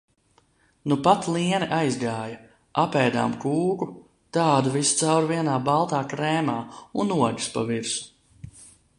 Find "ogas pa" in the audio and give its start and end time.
7.17-7.65